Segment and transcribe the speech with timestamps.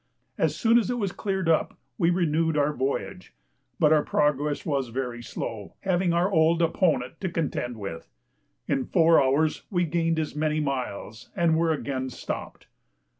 [0.35, 3.35] As soon as it was cleared up we renewed our voyage,
[3.79, 8.09] but our progress was very slow, having our old opponent to contend with;
[8.67, 12.65] in four hours we gained as many miles and were again stopped.